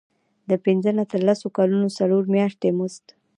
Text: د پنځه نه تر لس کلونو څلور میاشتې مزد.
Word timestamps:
د 0.49 0.51
پنځه 0.65 0.91
نه 0.99 1.03
تر 1.11 1.21
لس 1.27 1.39
کلونو 1.57 1.87
څلور 1.99 2.23
میاشتې 2.35 2.69
مزد. 2.77 3.05